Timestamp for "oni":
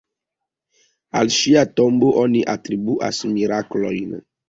2.25-2.45